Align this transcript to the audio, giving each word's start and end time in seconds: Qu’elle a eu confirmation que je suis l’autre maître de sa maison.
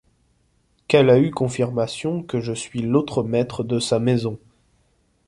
Qu’elle 0.87 1.11
a 1.11 1.19
eu 1.19 1.29
confirmation 1.29 2.23
que 2.23 2.39
je 2.39 2.53
suis 2.53 2.81
l’autre 2.81 3.21
maître 3.21 3.63
de 3.63 3.77
sa 3.77 3.99
maison. 3.99 4.39